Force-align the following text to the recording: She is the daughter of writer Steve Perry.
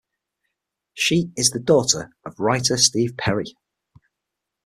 She 0.95 1.31
is 1.37 1.51
the 1.51 1.59
daughter 1.59 2.09
of 2.25 2.39
writer 2.39 2.75
Steve 2.77 3.15
Perry. 3.17 3.55